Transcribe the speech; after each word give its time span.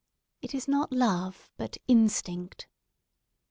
It 0.41 0.55
is 0.55 0.67
not 0.67 0.91
love 0.91 1.51
but 1.57 1.77
instinct. 1.87 2.67